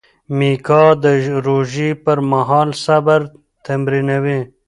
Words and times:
میکا 0.37 0.83
د 1.03 1.05
روژې 1.47 1.89
پر 2.03 2.17
مهال 2.31 2.69
صبر 2.85 3.21
تمرینوي. 3.65 4.39